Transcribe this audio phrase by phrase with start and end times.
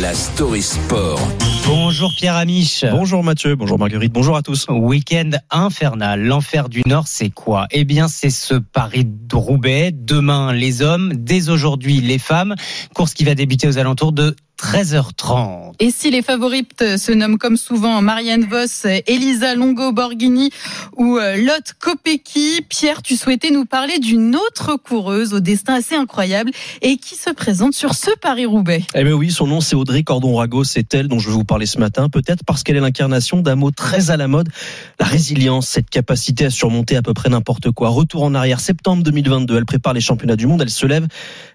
[0.00, 1.20] la story sport.
[1.66, 2.84] Bonjour Pierre Amiche.
[2.90, 4.66] Bonjour Mathieu, bonjour Marguerite, bonjour à tous.
[4.68, 6.22] Week-end infernal.
[6.22, 7.66] L'enfer du Nord, c'est quoi?
[7.70, 9.90] Eh bien, c'est ce Paris de Roubaix.
[9.92, 11.12] Demain, les hommes.
[11.14, 12.54] Dès aujourd'hui, les femmes.
[12.94, 15.74] Course qui va débuter aux alentours de 13h30.
[15.80, 20.50] Et si les favorites se nomment comme souvent Marianne Voss, Elisa Longo Borghini
[20.96, 25.96] ou euh, Lotte Kopecky, Pierre, tu souhaitais nous parler d'une autre coureuse au destin assez
[25.96, 28.84] incroyable et qui se présente sur ce Paris-Roubaix.
[28.94, 31.66] Eh bien oui, son nom c'est Audrey Cordon-Rago, c'est elle dont je vais vous parler
[31.66, 34.48] ce matin, peut-être parce qu'elle est l'incarnation d'un mot très à la mode,
[35.00, 37.88] la résilience, cette capacité à surmonter à peu près n'importe quoi.
[37.88, 41.08] Retour en arrière, septembre 2022, elle prépare les championnats du monde, elle se lève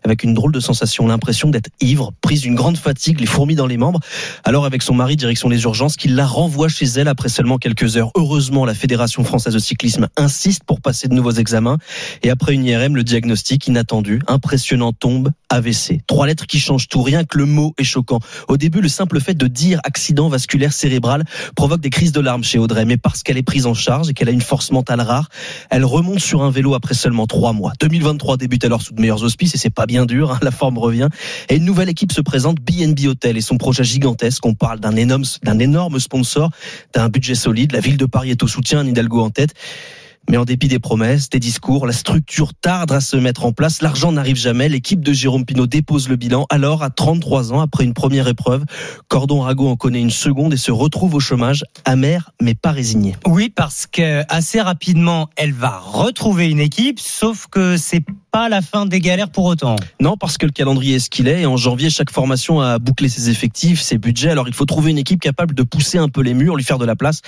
[0.04, 3.68] avec une drôle de sensation, l'impression d'être ivre, prise d'une grande fatigue les fourmis dans
[3.68, 4.00] les membres.
[4.44, 7.98] Alors avec son mari, direction les urgences, qu'il la renvoie chez elle après seulement quelques
[7.98, 8.12] heures.
[8.16, 11.78] Heureusement, la Fédération française de cyclisme insiste pour passer de nouveaux examens.
[12.24, 16.02] Et après une IRM, le diagnostic inattendu, impressionnant tombe, AVC.
[16.08, 18.20] Trois lettres qui changent tout, rien que le mot est choquant.
[18.48, 21.24] Au début, le simple fait de dire accident vasculaire cérébral
[21.56, 24.14] provoque des crises de larmes chez Audrey, mais parce qu'elle est prise en charge et
[24.14, 25.30] qu'elle a une force mentale rare,
[25.70, 27.74] elle remonte sur un vélo après seulement trois mois.
[27.80, 30.78] 2023 débute alors sous de meilleurs auspices et c'est pas bien dur, hein, la forme
[30.78, 31.10] revient.
[31.50, 32.60] Et une nouvelle équipe se présente,
[32.94, 34.46] BNB Hotel et son projet gigantesque.
[34.46, 36.52] On parle d'un énorme, d'un énorme sponsor,
[36.94, 37.72] d'un budget solide.
[37.72, 39.54] La ville de Paris est au soutien, Hidalgo en tête.
[40.30, 43.82] Mais en dépit des promesses, des discours, la structure tarde à se mettre en place,
[43.82, 46.46] l'argent n'arrive jamais, l'équipe de Jérôme Pinault dépose le bilan.
[46.50, 48.66] Alors, à 33 ans, après une première épreuve,
[49.08, 53.16] Cordon Rago en connaît une seconde et se retrouve au chômage, amer mais pas résigné.
[53.26, 58.04] Oui, parce que assez rapidement, elle va retrouver une équipe, sauf que c'est
[58.38, 59.78] pas la fin des galères pour autant.
[60.00, 61.42] Non, parce que le calendrier est ce qu'il est.
[61.42, 64.30] Et en janvier, chaque formation a bouclé ses effectifs, ses budgets.
[64.30, 66.78] Alors il faut trouver une équipe capable de pousser un peu les murs, lui faire
[66.78, 67.22] de la place.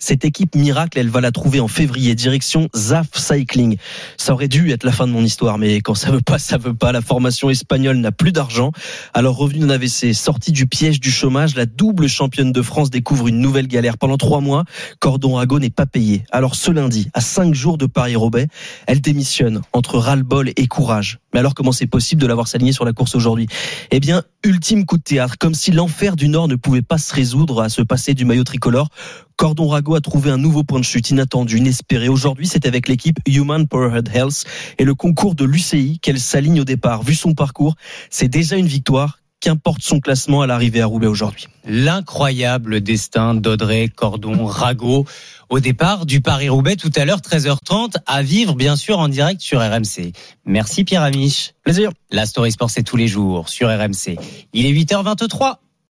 [0.00, 3.76] Cette équipe miracle, elle va la trouver en février, direction ZAF Cycling.
[4.16, 6.58] Ça aurait dû être la fin de mon histoire, mais quand ça veut pas, ça
[6.58, 6.90] veut pas.
[6.90, 8.72] La formation espagnole n'a plus d'argent.
[9.14, 13.28] Alors revenu d'un AVC, sortie du piège du chômage, la double championne de France découvre
[13.28, 13.98] une nouvelle galère.
[13.98, 14.64] Pendant trois mois,
[14.98, 16.24] Cordon Rago n'est pas payé.
[16.32, 18.48] Alors ce lundi, à cinq jours de Paris-Roubaix,
[18.88, 21.18] elle démissionne entre ras-le-bol et courage.
[21.32, 23.46] Mais alors comment c'est possible de l'avoir s'aligné sur la course aujourd'hui?
[23.90, 27.14] Eh bien, ultime coup de théâtre, comme si l'enfer du Nord ne pouvait pas se
[27.14, 28.88] résoudre à se passer du maillot tricolore.
[29.36, 32.08] Cordon Rago a trouvé un nouveau point de chute inattendu, inespéré.
[32.08, 34.44] Aujourd'hui, c'est avec l'équipe Human Powerhead Health
[34.78, 37.02] et le concours de l'UCI qu'elle s'aligne au départ.
[37.02, 37.76] Vu son parcours,
[38.08, 41.46] c'est déjà une victoire qu'importe son classement à l'arrivée à Roubaix aujourd'hui.
[41.64, 45.04] L'incroyable destin d'Audrey Cordon Rago
[45.48, 49.60] au départ du Paris-Roubaix tout à l'heure 13h30 à vivre bien sûr en direct sur
[49.60, 50.12] RMC.
[50.44, 51.52] Merci Pierre Amiche.
[51.62, 51.90] Plaisir.
[52.10, 54.18] La Story Sport c'est tous les jours sur RMC.
[54.52, 55.56] Il est 8h23.